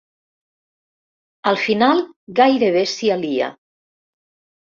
Al 1.51 1.59
final, 1.65 2.01
gairebé 2.41 2.83
s'hi 2.93 3.13
alia. 3.17 3.51